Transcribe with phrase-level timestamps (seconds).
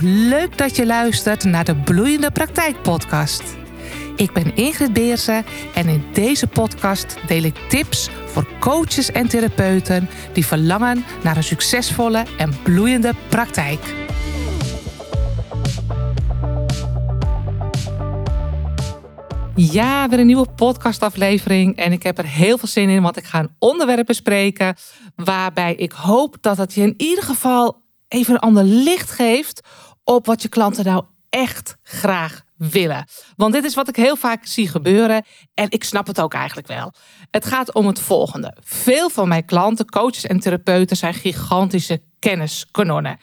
[0.00, 3.42] Leuk dat je luistert naar de Bloeiende Praktijk Podcast.
[4.16, 5.44] Ik ben Ingrid Beersen
[5.74, 11.44] en in deze podcast deel ik tips voor coaches en therapeuten die verlangen naar een
[11.44, 13.94] succesvolle en bloeiende praktijk.
[19.54, 21.76] Ja, weer een nieuwe podcastaflevering.
[21.76, 24.76] En ik heb er heel veel zin in, want ik ga een onderwerp bespreken.
[25.16, 27.82] Waarbij ik hoop dat het je in ieder geval
[28.12, 29.60] even een ander licht geeft
[30.04, 33.06] op wat je klanten nou echt graag willen.
[33.36, 36.66] Want dit is wat ik heel vaak zie gebeuren en ik snap het ook eigenlijk
[36.66, 36.92] wel.
[37.30, 38.56] Het gaat om het volgende.
[38.60, 43.18] Veel van mijn klanten, coaches en therapeuten zijn gigantische kenniskanonnen.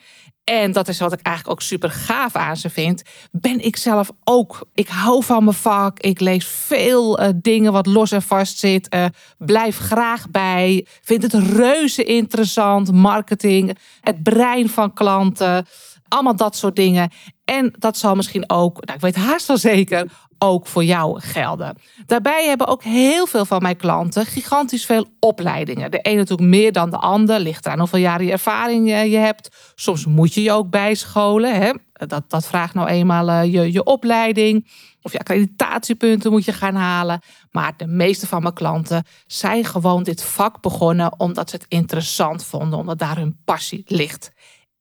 [0.50, 3.02] En dat is wat ik eigenlijk ook super gaaf aan ze vind.
[3.30, 4.66] Ben ik zelf ook.
[4.74, 5.98] Ik hou van mijn vak.
[5.98, 8.94] Ik lees veel uh, dingen wat los en vast zit.
[8.94, 9.04] Uh,
[9.38, 10.86] blijf graag bij.
[11.02, 12.92] Vind het reuze interessant.
[12.92, 13.78] Marketing.
[14.00, 15.66] Het brein van klanten.
[16.08, 17.10] Allemaal dat soort dingen.
[17.44, 20.10] En dat zal misschien ook, nou, ik weet haast wel zeker,
[20.42, 21.76] ook voor jou gelden.
[22.06, 25.90] Daarbij hebben ook heel veel van mijn klanten gigantisch veel opleidingen.
[25.90, 29.72] De ene natuurlijk meer dan de ander, ligt aan hoeveel jaren je ervaring je hebt.
[29.74, 31.54] Soms moet je je ook bijscholen.
[31.54, 31.72] Hè?
[31.92, 34.68] Dat, dat vraagt nou eenmaal eh, je, je opleiding.
[35.02, 37.20] Of je accreditatiepunten moet je gaan halen.
[37.50, 42.44] Maar de meeste van mijn klanten zijn gewoon dit vak begonnen omdat ze het interessant
[42.44, 44.32] vonden, omdat daar hun passie ligt.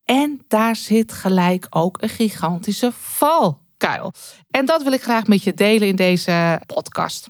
[0.03, 2.91] En daar zit gelijk ook een gigantische
[3.79, 4.13] valkuil.
[4.51, 7.27] En dat wil ik graag met je delen in deze podcast.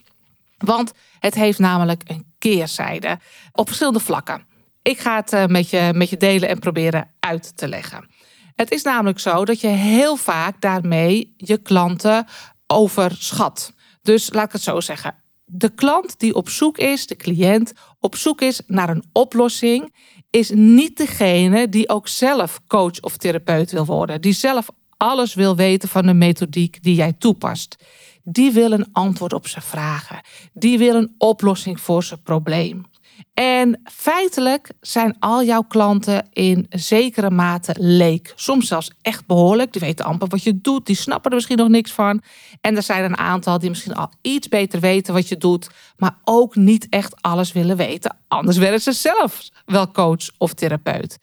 [0.58, 3.20] Want het heeft namelijk een keerzijde
[3.52, 4.48] op verschillende vlakken.
[4.82, 8.10] Ik ga het eh, met je, met je delen en proberen uit te leggen.
[8.56, 12.26] Het is namelijk zo dat je heel vaak daarmee je klanten
[12.68, 13.74] overschat.
[14.02, 15.16] Dus laat ik het zo zeggen.
[15.46, 19.96] De klant die op zoek is, de cliënt, op zoek is naar een oplossing,
[20.30, 24.22] is niet degene die ook zelf coach of therapeut wil worden.
[24.22, 27.76] Die zelf alles wil weten van de methodiek die jij toepast.
[28.24, 30.22] Die wil een antwoord op zijn vragen.
[30.54, 32.86] Die wil een oplossing voor zijn probleem.
[33.34, 38.34] En feitelijk zijn al jouw klanten in zekere mate leek.
[38.36, 39.72] Soms zelfs echt behoorlijk.
[39.72, 40.86] Die weten amper wat je doet.
[40.86, 42.22] Die snappen er misschien nog niks van.
[42.62, 45.70] En er zijn een aantal die misschien al iets beter weten wat je doet.
[45.98, 48.18] Maar ook niet echt alles willen weten.
[48.28, 51.18] Anders werden ze zelf wel coach of therapeut.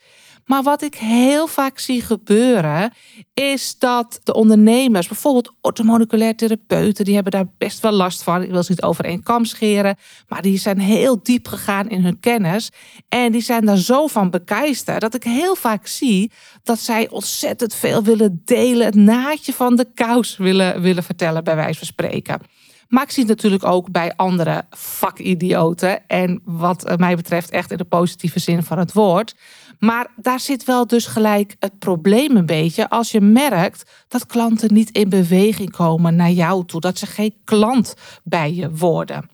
[0.46, 2.92] Maar wat ik heel vaak zie gebeuren,
[3.34, 8.42] is dat de ondernemers, bijvoorbeeld orthomoleculair therapeuten, die hebben daar best wel last van.
[8.42, 9.96] Ik wil ze niet over één kam scheren,
[10.28, 12.70] maar die zijn heel diep gegaan in hun kennis.
[13.08, 16.32] En die zijn daar zo van bekeisterd dat ik heel vaak zie
[16.62, 21.56] dat zij ontzettend veel willen delen, het naadje van de kous willen, willen vertellen, bij
[21.56, 22.40] wijze van spreken.
[22.88, 26.08] Maar ik zie het natuurlijk ook bij andere vakidioten.
[26.08, 29.34] En wat mij betreft echt in de positieve zin van het woord.
[29.78, 32.88] Maar daar zit wel dus gelijk het probleem een beetje.
[32.88, 36.80] Als je merkt dat klanten niet in beweging komen naar jou toe.
[36.80, 37.94] Dat ze geen klant
[38.24, 39.28] bij je worden.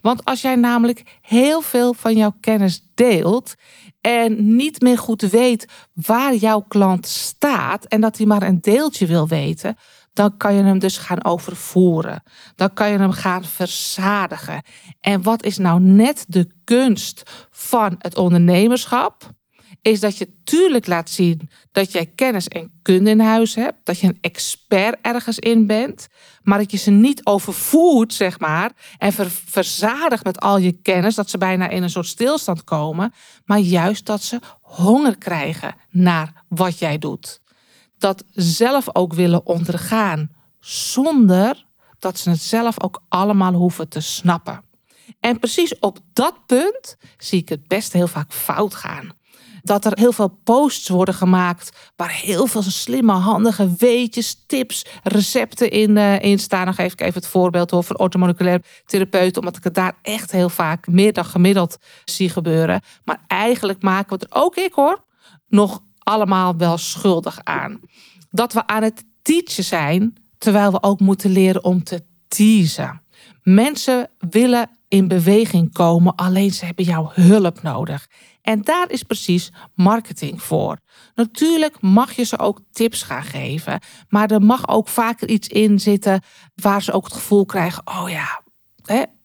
[0.00, 3.54] Want als jij namelijk heel veel van jouw kennis deelt
[4.00, 9.06] en niet meer goed weet waar jouw klant staat en dat hij maar een deeltje
[9.06, 9.76] wil weten,
[10.12, 12.22] dan kan je hem dus gaan overvoeren.
[12.54, 14.62] Dan kan je hem gaan verzadigen.
[15.00, 19.36] En wat is nou net de kunst van het ondernemerschap?
[19.82, 23.98] Is dat je tuurlijk laat zien dat jij kennis en kunde in huis hebt, dat
[23.98, 26.06] je een expert ergens in bent,
[26.42, 31.14] maar dat je ze niet overvoert, zeg maar, en ver verzadigt met al je kennis,
[31.14, 33.12] dat ze bijna in een soort stilstand komen,
[33.44, 37.40] maar juist dat ze honger krijgen naar wat jij doet
[37.98, 40.30] dat zelf ook willen ondergaan,
[40.60, 41.66] zonder
[41.98, 44.64] dat ze het zelf ook allemaal hoeven te snappen.
[45.20, 49.16] En precies op dat punt zie ik het best heel vaak fout gaan.
[49.68, 55.70] Dat er heel veel posts worden gemaakt waar heel veel slimme, handige weetjes, tips, recepten
[55.70, 56.64] in, in staan.
[56.64, 60.48] Dan geef ik even het voorbeeld over orthomoleculair therapeut, omdat ik het daar echt heel
[60.48, 62.80] vaak meer dan gemiddeld zie gebeuren.
[63.04, 65.04] Maar eigenlijk maken we er ook ik hoor
[65.48, 67.80] nog allemaal wel schuldig aan.
[68.30, 73.02] Dat we aan het teachen zijn, terwijl we ook moeten leren om te teasen.
[73.42, 78.06] Mensen willen in beweging komen, alleen ze hebben jouw hulp nodig.
[78.48, 80.78] En daar is precies marketing voor.
[81.14, 85.80] Natuurlijk mag je ze ook tips gaan geven, maar er mag ook vaker iets in
[85.80, 86.22] zitten
[86.54, 88.42] waar ze ook het gevoel krijgen: oh ja,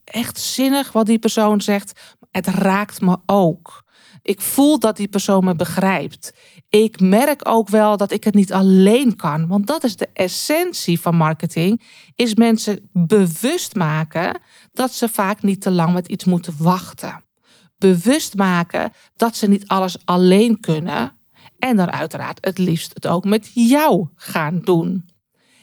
[0.04, 2.00] echt zinnig wat die persoon zegt.
[2.30, 3.84] Het raakt me ook.
[4.22, 6.32] Ik voel dat die persoon me begrijpt.
[6.68, 9.46] Ik merk ook wel dat ik het niet alleen kan.
[9.46, 11.82] Want dat is de essentie van marketing.
[12.14, 14.40] Is mensen bewust maken
[14.72, 17.23] dat ze vaak niet te lang met iets moeten wachten.
[17.84, 21.12] Bewust maken dat ze niet alles alleen kunnen.
[21.58, 25.08] En dan uiteraard het liefst het ook met jou gaan doen.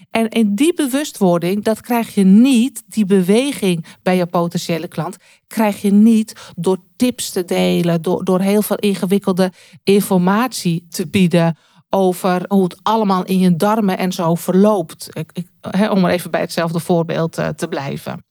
[0.09, 5.81] En in die bewustwording, dat krijg je niet, die beweging bij je potentiële klant, krijg
[5.81, 9.51] je niet door tips te delen, door, door heel veel ingewikkelde
[9.83, 11.57] informatie te bieden
[11.89, 15.09] over hoe het allemaal in je darmen en zo verloopt.
[15.13, 15.47] Ik, ik,
[15.91, 18.25] om maar even bij hetzelfde voorbeeld uh, te blijven.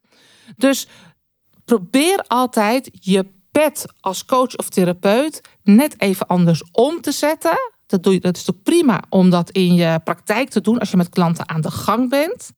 [0.57, 0.87] Dus
[1.65, 8.03] probeer altijd je pet als coach of therapeut net even anders om te zetten dat,
[8.03, 10.97] doe je, dat is toch prima om dat in je praktijk te doen als je
[10.97, 12.53] met klanten aan de gang bent.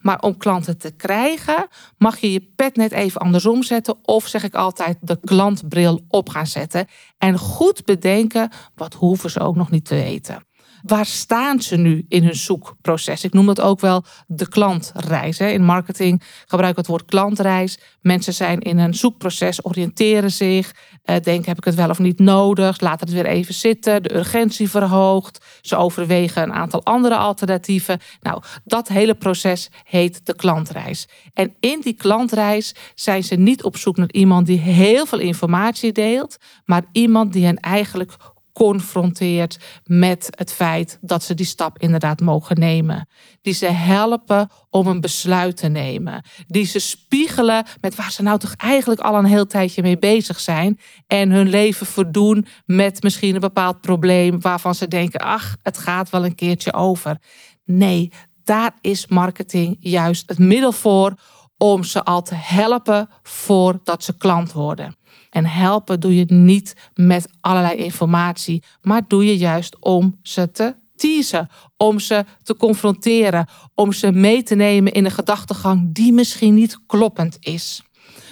[0.00, 1.66] Maar om klanten te krijgen,
[1.98, 3.96] mag je je pet net even andersom zetten.
[4.02, 6.86] Of zeg ik altijd, de klantbril op gaan zetten.
[7.18, 10.46] En goed bedenken, wat hoeven ze ook nog niet te weten
[10.82, 13.24] waar staan ze nu in hun zoekproces?
[13.24, 15.38] Ik noem dat ook wel de klantreis.
[15.38, 17.78] In marketing gebruik ik het woord klantreis.
[18.00, 22.18] Mensen zijn in een zoekproces, oriënteren zich, eh, denken heb ik het wel of niet
[22.18, 28.00] nodig, laten het weer even zitten, de urgentie verhoogt, ze overwegen een aantal andere alternatieven.
[28.20, 31.08] Nou, dat hele proces heet de klantreis.
[31.34, 35.92] En in die klantreis zijn ze niet op zoek naar iemand die heel veel informatie
[35.92, 38.16] deelt, maar iemand die hen eigenlijk
[38.56, 43.08] confronteert met het feit dat ze die stap inderdaad mogen nemen.
[43.42, 46.24] Die ze helpen om een besluit te nemen.
[46.46, 50.40] Die ze spiegelen met waar ze nou toch eigenlijk al een heel tijdje mee bezig
[50.40, 50.78] zijn.
[51.06, 56.10] En hun leven verdoen met misschien een bepaald probleem waarvan ze denken, ach, het gaat
[56.10, 57.18] wel een keertje over.
[57.64, 58.12] Nee,
[58.44, 61.14] daar is marketing juist het middel voor
[61.58, 64.96] om ze al te helpen voordat ze klant worden.
[65.36, 70.74] En helpen doe je niet met allerlei informatie, maar doe je juist om ze te
[70.94, 76.54] teasen, om ze te confronteren, om ze mee te nemen in een gedachtegang die misschien
[76.54, 77.82] niet kloppend is.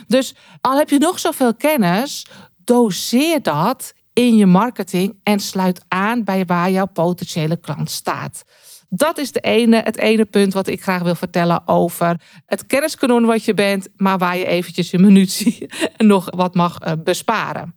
[0.07, 2.27] Dus al heb je nog zoveel kennis,
[2.65, 8.45] doseer dat in je marketing en sluit aan bij waar jouw potentiële klant staat.
[8.97, 13.25] Dat is de ene, het ene punt wat ik graag wil vertellen over het kenniskanon
[13.25, 17.75] wat je bent, maar waar je eventjes je munitie nog wat mag eh, besparen.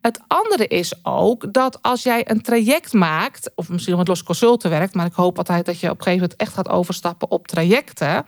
[0.00, 4.70] Het andere is ook dat als jij een traject maakt, of misschien met los consulten
[4.70, 7.46] werkt, maar ik hoop altijd dat je op een gegeven moment echt gaat overstappen op
[7.46, 8.24] trajecten,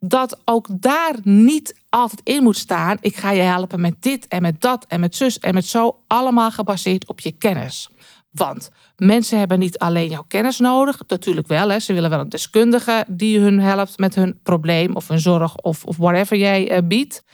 [0.00, 4.42] dat ook daar niet altijd in moet staan: ik ga je helpen met dit en
[4.42, 7.88] met dat en met zus en met zo, allemaal gebaseerd op je kennis.
[8.36, 11.68] Want mensen hebben niet alleen jouw kennis nodig, natuurlijk wel.
[11.68, 11.78] Hè.
[11.78, 15.84] Ze willen wel een deskundige die hun helpt met hun probleem of hun zorg of,
[15.84, 17.24] of whatever jij uh, biedt.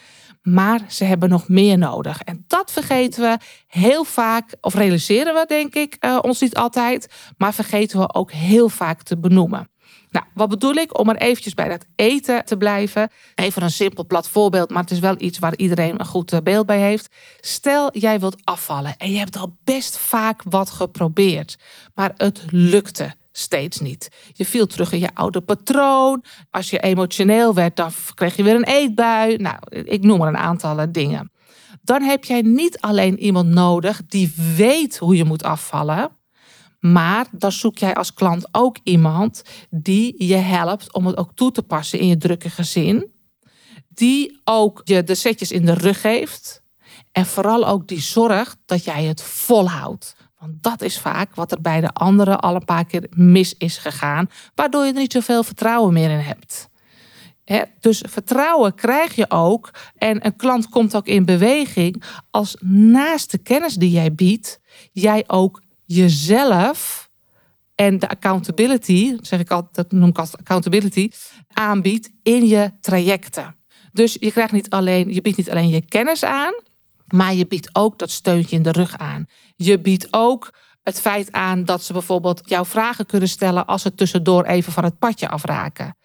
[0.42, 2.22] Maar ze hebben nog meer nodig.
[2.22, 7.12] En dat vergeten we heel vaak, of realiseren we denk ik uh, ons niet altijd,
[7.36, 9.71] maar vergeten we ook heel vaak te benoemen.
[10.12, 10.98] Nou, wat bedoel ik?
[10.98, 13.10] Om er eventjes bij dat eten te blijven.
[13.34, 16.40] Even een simpel plat voorbeeld, maar het is wel iets waar iedereen een goed eh,
[16.40, 17.14] beeld bij heeft.
[17.40, 21.58] Stel, jij wilt afvallen en je hebt al best vaak wat geprobeerd,
[21.94, 24.08] maar het lukte steeds niet.
[24.32, 26.24] Je viel terug in je oude patroon.
[26.50, 29.36] Als je emotioneel werd, dan kreeg je weer een eetbui.
[29.36, 31.30] Nou, ik noem maar een aantal eh, dingen.
[31.82, 36.10] Dan heb jij niet alleen iemand nodig die weet hoe je moet afvallen,
[36.82, 41.50] maar dan zoek jij als klant ook iemand die je helpt om het ook toe
[41.52, 43.10] te passen in je drukke gezin.
[43.88, 46.62] Die ook je de setjes in de rug geeft.
[47.12, 50.16] En vooral ook die zorgt dat jij het volhoudt.
[50.38, 53.76] Want dat is vaak wat er bij de anderen al een paar keer mis is
[53.76, 54.30] gegaan.
[54.54, 56.68] Waardoor je er niet zoveel vertrouwen meer in hebt.
[57.80, 59.70] dus vertrouwen krijg je ook.
[59.96, 64.60] En een klant komt ook in beweging als naast de kennis die jij biedt,
[64.92, 65.61] jij ook
[65.94, 67.10] jezelf
[67.74, 71.10] en de accountability, zeg ik altijd, dat noem ik als accountability,
[71.52, 73.56] aanbiedt in je trajecten.
[73.92, 76.54] Dus je krijgt niet alleen, je biedt niet alleen je kennis aan,
[77.06, 79.26] maar je biedt ook dat steuntje in de rug aan.
[79.56, 83.94] Je biedt ook het feit aan dat ze bijvoorbeeld jouw vragen kunnen stellen als ze
[83.94, 85.96] tussendoor even van het padje afraken.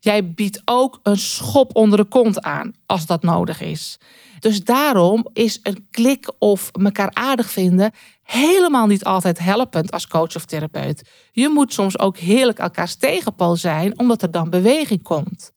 [0.00, 3.98] Jij biedt ook een schop onder de kont aan als dat nodig is.
[4.38, 10.36] Dus daarom is een klik of elkaar aardig vinden helemaal niet altijd helpend als coach
[10.36, 11.10] of therapeut.
[11.32, 15.52] Je moet soms ook heerlijk elkaars tegenpol zijn, omdat er dan beweging komt.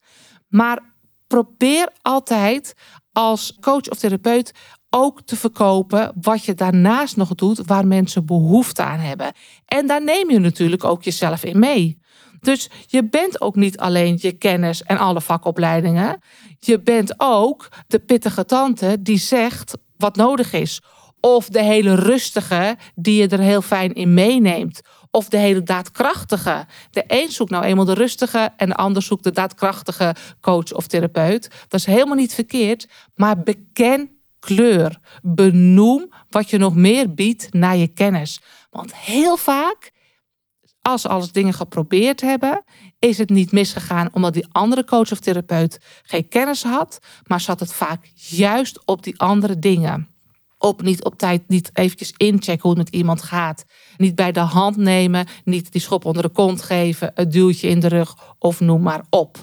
[0.47, 0.79] Maar
[1.27, 2.73] probeer altijd
[3.11, 4.51] als coach of therapeut
[4.89, 9.31] ook te verkopen wat je daarnaast nog doet waar mensen behoefte aan hebben.
[9.65, 11.99] En daar neem je natuurlijk ook jezelf in mee.
[12.41, 16.21] Dus je bent ook niet alleen je kennis en alle vakopleidingen.
[16.59, 20.81] Je bent ook de pittige tante die zegt wat nodig is.
[21.19, 24.81] Of de hele rustige die je er heel fijn in meeneemt.
[25.11, 26.65] Of de hele daadkrachtige.
[26.91, 30.87] De een zoekt nou eenmaal de rustige en de ander zoekt de daadkrachtige coach of
[30.87, 31.49] therapeut.
[31.67, 34.99] Dat is helemaal niet verkeerd, maar beken kleur.
[35.21, 38.41] Benoem wat je nog meer biedt naar je kennis.
[38.69, 39.91] Want heel vaak,
[40.81, 42.63] als ze alles dingen geprobeerd hebben,
[42.99, 47.59] is het niet misgegaan omdat die andere coach of therapeut geen kennis had, maar zat
[47.59, 50.07] het vaak juist op die andere dingen.
[50.57, 53.65] Op niet op tijd, niet eventjes inchecken hoe het met iemand gaat.
[53.97, 57.79] Niet bij de hand nemen, niet die schop onder de kont geven, het duwtje in
[57.79, 59.37] de rug of noem maar op.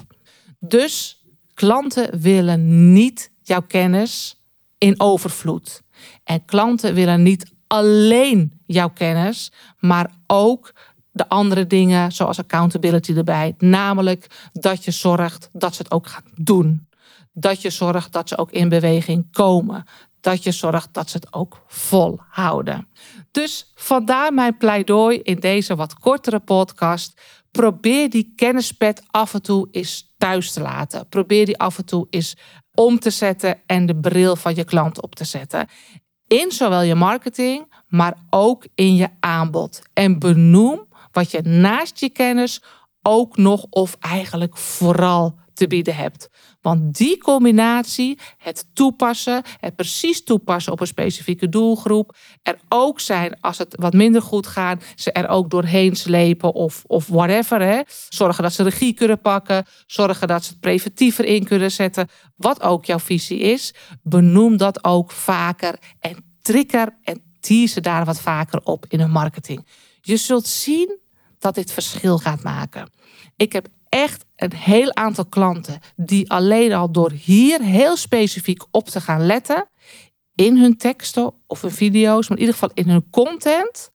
[0.59, 1.23] Dus
[1.53, 4.36] klanten willen niet jouw kennis
[4.77, 5.81] in overvloed.
[6.23, 10.73] En klanten willen niet alleen jouw kennis, maar ook
[11.11, 13.53] de andere dingen zoals accountability erbij.
[13.57, 16.87] Namelijk dat je zorgt dat ze het ook gaan doen.
[17.33, 19.85] Dat je zorgt dat ze ook in beweging komen.
[20.21, 22.87] Dat je zorgt dat ze het ook volhouden.
[23.31, 27.21] Dus vandaar mijn pleidooi in deze wat kortere podcast.
[27.51, 31.07] Probeer die kennispet af en toe eens thuis te laten.
[31.09, 32.35] Probeer die af en toe eens
[32.79, 35.67] om te zetten en de bril van je klant op te zetten.
[36.27, 39.81] In zowel je marketing, maar ook in je aanbod.
[39.93, 42.61] En benoem wat je naast je kennis
[43.01, 46.29] ook nog of eigenlijk vooral te bieden hebt.
[46.61, 53.39] Want die combinatie, het toepassen, het precies toepassen op een specifieke doelgroep, er ook zijn
[53.39, 57.61] als het wat minder goed gaat, ze er ook doorheen slepen of, of whatever.
[57.61, 57.81] Hè.
[58.09, 62.61] Zorgen dat ze regie kunnen pakken, zorgen dat ze het preventiever in kunnen zetten, wat
[62.61, 63.73] ook jouw visie is.
[64.03, 69.67] Benoem dat ook vaker en trigger en tease daar wat vaker op in een marketing.
[70.01, 70.99] Je zult zien
[71.39, 72.89] dat dit verschil gaat maken.
[73.35, 78.87] Ik heb echt een heel aantal klanten die alleen al door hier heel specifiek op
[78.87, 79.69] te gaan letten
[80.35, 83.91] in hun teksten of hun video's, maar in ieder geval in hun content,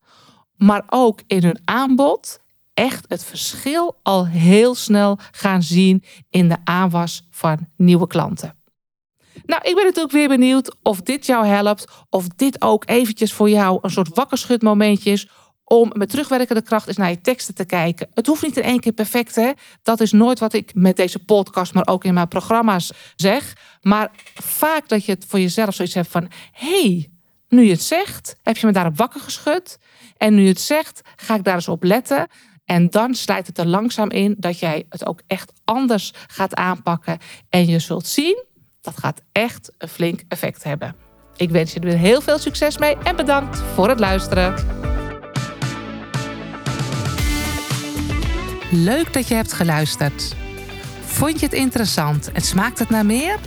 [0.57, 2.39] maar ook in hun aanbod,
[2.75, 8.57] echt het verschil al heel snel gaan zien in de aanwas van nieuwe klanten.
[9.45, 13.51] Nou, ik ben natuurlijk weer benieuwd of dit jou helpt, of dit ook eventjes voor
[13.51, 15.29] jou een soort wakkerschutmomentje is
[15.73, 18.09] om met terugwerkende kracht eens naar je teksten te kijken.
[18.15, 19.53] Het hoeft niet in één keer perfect, hè?
[19.83, 23.57] Dat is nooit wat ik met deze podcast, maar ook in mijn programma's zeg.
[23.81, 27.11] Maar vaak dat je het voor jezelf zoiets hebt van: hey,
[27.49, 29.79] nu je het zegt, heb je me daarop wakker geschud.
[30.17, 32.27] En nu je het zegt, ga ik daar eens op letten.
[32.65, 37.19] En dan slijt het er langzaam in dat jij het ook echt anders gaat aanpakken.
[37.49, 38.45] En je zult zien,
[38.81, 40.95] dat gaat echt een flink effect hebben.
[41.37, 44.92] Ik wens je er heel veel succes mee en bedankt voor het luisteren.
[48.75, 50.35] Leuk dat je hebt geluisterd.
[51.05, 53.39] Vond je het interessant en smaakt het naar meer?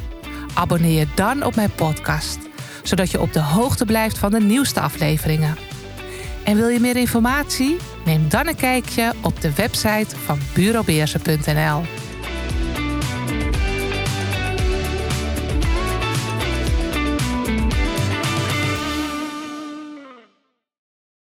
[0.53, 2.38] Abonneer je dan op mijn podcast,
[2.84, 5.58] zodat je op de hoogte blijft van de nieuwste afleveringen.
[6.44, 7.77] En wil je meer informatie?
[8.05, 11.82] Neem dan een kijkje op de website van bureaubeersen.nl.